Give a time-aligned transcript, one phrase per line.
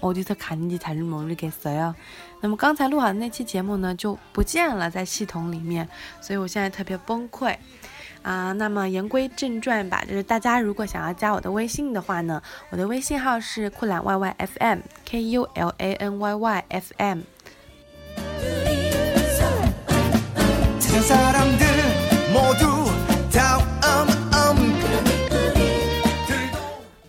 [0.00, 1.94] 어디서갔는지잘모르겠어요
[2.40, 5.88] 那么刚才录好的那期节目呢，就不见了在系统里面，
[6.20, 7.56] 所以我现在特别崩溃
[8.22, 8.52] 啊。
[8.52, 17.22] 那么言归正传吧，就是大家如果想要加我的微信的话呢，我的微信号是酷懒 yyfm k u l a n y y f m。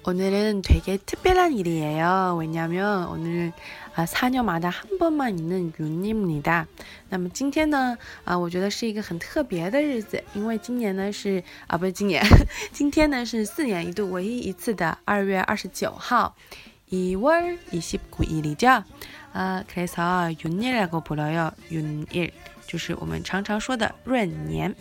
[0.05, 2.38] 오늘은 되게 특별한 일이에요.
[2.39, 3.52] 왜냐면 오늘
[3.95, 6.67] 아, 4년마다 한 번만 있는 윤입니다.
[7.09, 12.23] 那么今天呢，啊，我觉得是一个很特别的日子，因为今年呢是啊，不是今年，
[12.72, 16.34] 今天呢是4年一度唯一一次的2月29号，
[16.92, 18.84] 2월29일이죠.
[19.34, 21.52] 아, 그래서 윤이라고 불러요.
[21.70, 22.31] 윤일.
[22.66, 24.73] 就是我们常常说的闰年。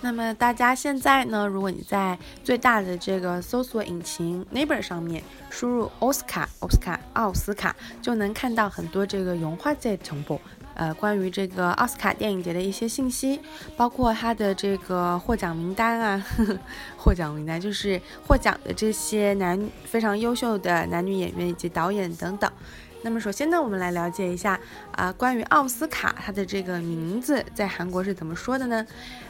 [0.00, 1.46] 那么大家现在呢？
[1.46, 10.40] 如果你在最大的这个搜索引擎 Naver 上面输入奥斯卡，奥斯卡，奥斯卡，就能看到很多这个영화제 정보
[10.75, 13.39] 呃，关于这个奥斯卡电影节的一些信息，
[13.77, 16.25] 包括它的这个获奖名单啊，
[16.97, 22.51] 获奖名单就是获奖的这些男非常优秀的男女演员以及导演等等。
[23.05, 24.57] 那么首先呢，我们来了解一下
[24.93, 28.87] 啊，关于奥斯卡它的这个名字在韩国是怎么说的呢？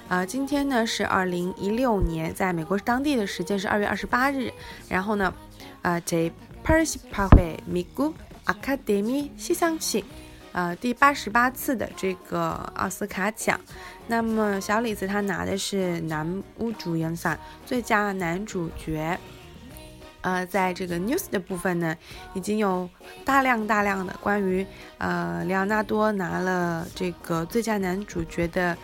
[0.07, 4.53] 啊，今天呢是二零一六年，在美国当地的时间是二月二十八日。
[4.87, 5.33] 然后呢，
[5.81, 6.31] 啊，这
[6.63, 10.05] 八十八回美国阿卡德米西上庆。
[10.53, 13.59] 呃，第八十八次的这个奥斯卡奖，
[14.07, 19.19] 那么小李子他拿的是男屋主演奖最佳男主角。
[20.21, 21.97] 呃，在这个 news 的部分呢，
[22.33, 22.89] 已经有
[23.25, 24.65] 大量大量的关于
[24.99, 28.77] 呃里奥纳多拿了这个最佳男主角的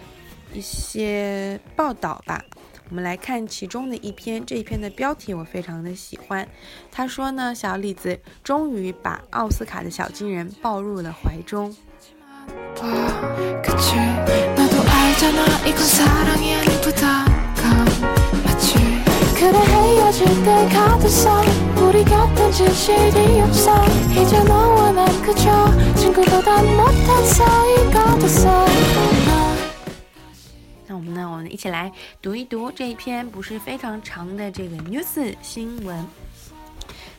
[0.51, 2.43] 一些报道吧。
[2.89, 6.47] 我们来看其中的一篇，这一篇的标题我非常的喜欢。
[6.91, 11.75] 他说呢，小李子终于把奥斯卡的小金人抱入了怀中。
[30.99, 31.29] 那我们呢？
[31.31, 31.91] 我们一起来
[32.21, 36.05] 读一读这一篇不是非常长的这个 news 新闻。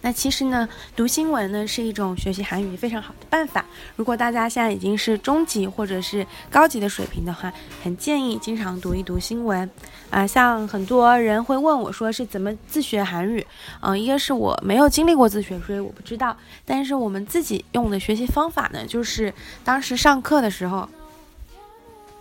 [0.03, 0.67] 那其实呢，
[0.97, 3.65] 读新闻呢是一种学习韩语非常好的办法。
[3.97, 9.69] 如果大家现在已经是中级或者是高级的水平的话，很建议经常读一读新闻。
[10.09, 13.47] 啊，像很多人会问我说是怎么自学韩语？
[13.81, 16.37] 嗯，一个是我没有经历过自学，所以我不知道。
[16.65, 19.32] 但是我们自己用的学习方法呢，就是
[19.62, 20.88] 当时上课的时候，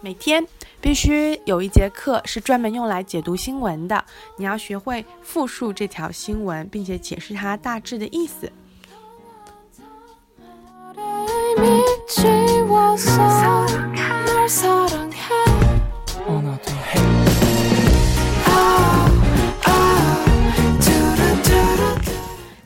[0.02, 0.46] 每天
[0.82, 4.04] 必须有一节课是专门用来解读新闻的。
[4.38, 8.52] 你要学会复述这条新闻，并且解释它大致的意思。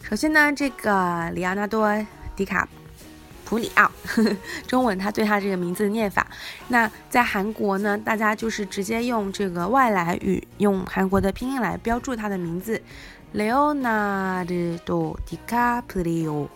[0.02, 1.88] 首先呢，这个里奥纳多·
[2.36, 2.68] 迪卡
[3.45, 3.91] 普里奥，
[4.67, 6.27] 中文他对他这个名字的念法，
[6.69, 12.79] 那在韩国呢，大家就是直接用这个外来语，用韩国的拼音来标注他的名字，
[13.35, 16.49] Leonardo DiCaprio，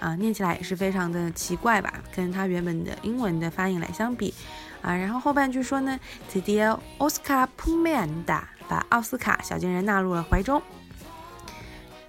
[0.00, 4.34] 啊，念起来也是非常的奇怪吧，跟他原本的英文的发音来相比，
[4.82, 5.98] 啊，然后后半句说呢，
[6.30, 10.60] 드디어오스카품매한 다， 把奥斯卡小金人纳入了怀中。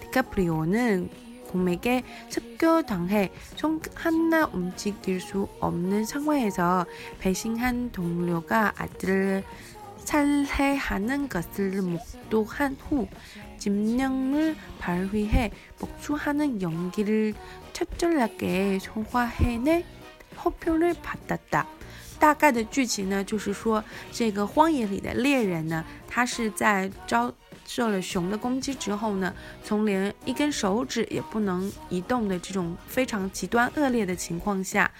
[0.00, 1.08] 디카프리오는
[1.48, 6.86] 곰에게 습교당해 손 하나 움직일 수 없는 상황에서
[7.20, 9.44] 배신한 동료가 아들을
[9.98, 13.06] 살해하는 것을 목도한 후
[13.58, 17.34] 집령을 발휘해 복수하는 연기를
[17.72, 19.84] 철저하게 소화해내
[20.36, 21.66] 后票率啪哒哒，
[22.18, 27.32] 大概的剧情呢，就是说这个荒野里的猎人呢，他是在遭
[27.66, 29.32] 受了熊的攻击之后呢，
[29.64, 34.90] 从连一根手指也不能移动的这种非常极端恶劣的情况下，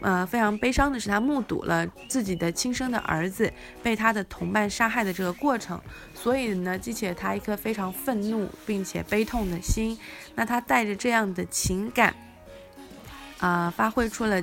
[0.00, 5.80] 呃，非常悲伤的是他目睹了自己的亲生的儿子被他的同伴杀害的这个过程，
[6.14, 9.98] 所以呢，激起了他一颗非常愤怒并且悲痛的心。
[10.34, 12.14] 那他带着这样的情感，
[13.38, 14.42] 啊，发挥出了。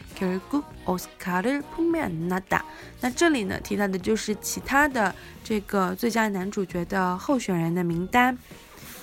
[0.16, 2.64] 결국오스카를품에안났다
[3.00, 8.38] 那这里呢，提到的就是其他的这个最佳男主角的候选人的名单。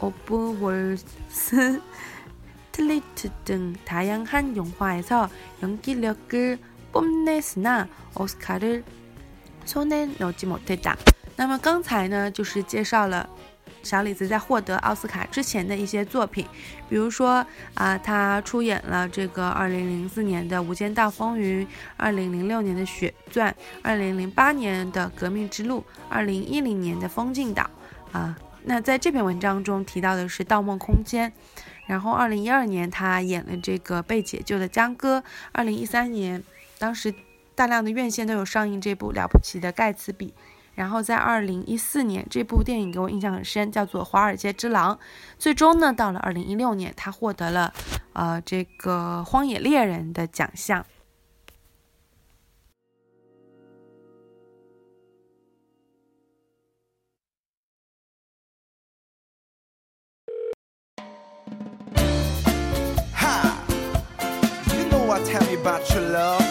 [0.00, 1.80] 오브 월스
[2.72, 5.28] 틀리트 등 다양한 영화에서
[5.62, 6.58] 연기력을
[6.92, 8.84] 뽐냈으나 오스카를
[9.64, 10.96] 손에 넣지 못했다.
[11.36, 13.28] 那么刚才呢，就是介绍了
[13.83, 16.45] 小李子在获得奥斯卡之前的一些作品，
[16.89, 21.65] 比如说啊，他出演了这个2004年的《无间道风云》
[21.97, 23.55] ，2006年的《血钻》
[24.33, 25.83] ，2008年的《革命之路》
[26.15, 27.69] ，2010年的《风镜岛》
[28.17, 28.37] 啊。
[28.63, 31.31] 那在这篇文章中提到的是《盗梦空间》，
[31.85, 36.43] 然后2012年他演了这个被解救的江歌，2013年
[36.77, 37.13] 当时
[37.55, 40.33] 大量的院线都有上映这部了不起的盖茨比。
[40.77, 44.93] 然后在二零一四年，这部电影给我印象很深，叫做《华尔街之狼》。
[45.39, 47.73] 最终呢，到了二零一六年，他获得了，
[48.13, 50.85] 呃，这个《荒野猎人》的奖项。
[63.15, 63.57] Ha!
[64.75, 65.23] You know what?
[65.25, 66.43] Tell me about your love.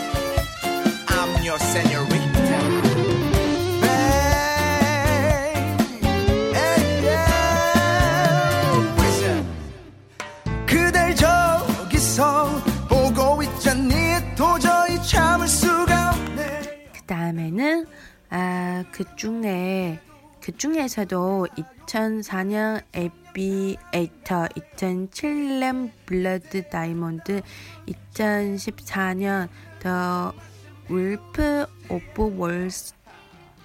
[1.06, 2.25] I'm your senorita.
[18.96, 20.00] 그 중에
[20.40, 21.48] 그 중에서도
[21.84, 27.42] 2004년 에비에이터, 2007년 블러드 다이몬드,
[27.86, 29.48] 2014년
[29.80, 30.32] 더
[30.88, 32.94] 울프 오브 월스,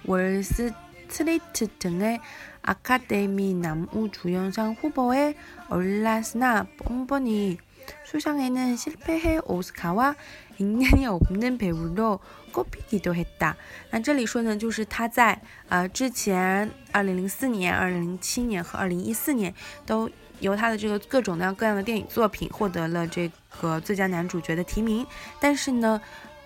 [0.04, 0.74] 월스
[1.08, 2.20] 트리트 등의
[2.60, 5.34] 아카데미 남우 주연상 후보에
[5.70, 7.56] 올랐으나 뻔뻔히
[8.05, 10.15] 수상에는 실패해 오스카와
[10.59, 12.19] 인연이 없는 배우로
[12.51, 13.55] 꼽히기도 했다.
[13.91, 19.53] 那这里说呢，就是他在呃之前二零零四年、二零零七年和二零一四年
[19.85, 20.09] 都
[20.39, 23.31] 由他的这个各种各样各样的电影作品获得了这
[23.61, 25.05] 个最佳男主角的提名，
[25.39, 26.01] 但是呢，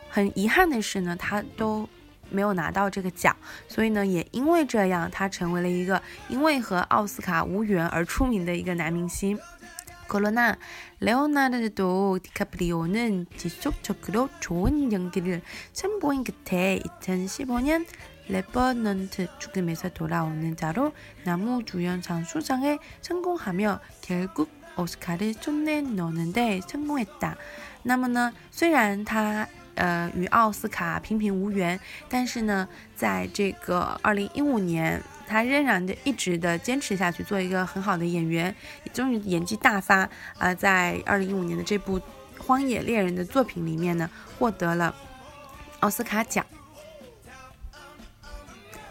[0.10, 1.88] 很遗憾的是呢，他都
[2.30, 3.36] 没有拿到这个奖，
[3.68, 9.40] 所以呢，也因为这样，他成为了一个因为和奥斯卡无缘而出名的一个男明星。
[10.08, 10.58] 그러나
[11.00, 17.86] 레오나르도 디카프리오는 지속적으로 좋은 연기를 선보인 끝에 2015년
[18.28, 27.38] 레버넌트 죽음에서 돌아오는 자로 나무주연상 수상에 성공하며 결국 오스카를 쫓내놓는데 성공했다.
[27.84, 38.54] 那么呢，虽然他 呃，与奥斯卡平平无缘，但是呢，在这个二零一五年，他仍然的一直的坚持下去，做一个很好的演员，
[38.92, 40.54] 终于演技大发啊！
[40.54, 42.00] 在二零一五年的这部《
[42.38, 44.94] 荒野猎人》的作品里面呢，获得了
[45.80, 46.46] 奥斯卡奖。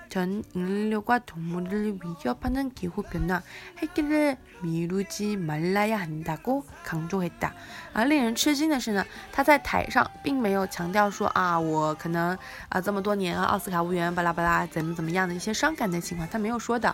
[0.09, 3.41] 전 인류가 동물을 위협하는 기후 변화
[3.77, 7.53] 해결을 미루지 말라야 한다고 강조했다.
[7.93, 12.37] 啊，令人吃惊的是呢，他在台上并没有强调说啊，我可能
[12.69, 16.93] 啊这么多年奥斯卡无缘，巴拉巴拉怎么怎么样的一些伤感的情况，他没有说的。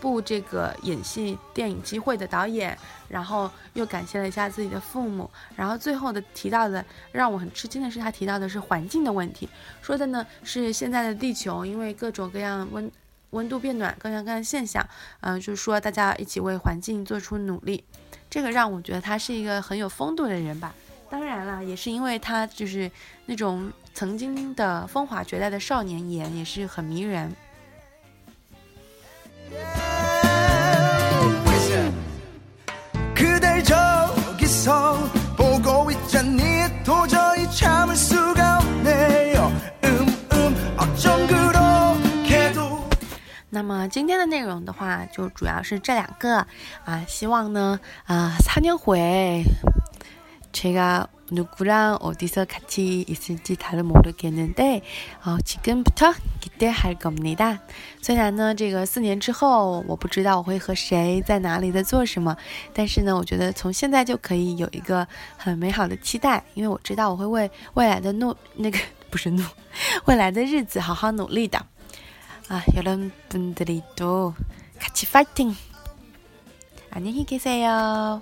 [0.00, 2.76] 部这个演戏电影机会的导演，
[3.08, 9.48] 然后又感谢了一下自己的父母，然后最后的提到的让我很吃惊的是，他提到的是环境的问题，
[9.82, 12.90] 说的呢是现在的地球因为各种各样温
[13.30, 14.84] 温度变暖，各样各样现象，
[15.20, 17.84] 嗯，就是说大家一起为环境做出努力，
[18.28, 20.74] 这个让我觉得他是一个很有风度的人吧。
[21.08, 22.90] 当然了，也是因为他就是
[23.26, 27.34] 那种曾经的风华绝代的少年颜，也是很迷人。
[36.89, 39.51] 도저히 참을 수가 없네요
[39.83, 42.89] 음음 어쩜 그렇게도
[43.49, 46.45] 那么今天的内容的话，就主要是这两个
[46.83, 49.45] 啊，希望呢啊，4년 후에
[50.51, 54.81] 제가 누구랑 어디서 같이 있을지 다들 모르겠는데
[55.25, 57.59] 어, 지금부터 기대할 겁니다.
[58.01, 62.35] 虽然呢，这个四年之后我不知道我会和谁在哪里在做什么，
[62.73, 68.77] 但是呢，我觉得从现在就可以有一个很美好的期待，因为我知道我会为未来的努那个
[69.09, 69.43] 不是努，
[70.05, 71.57] 未来的日子好好努力的。
[72.47, 74.35] 啊，여러분들이도
[74.79, 75.55] 같이 파이팅!
[76.91, 78.21] 안녕히 계세요.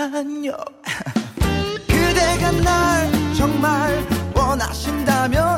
[0.00, 0.56] 안녕
[1.86, 4.02] 그대가 날 정말
[4.34, 5.49] 원하신다면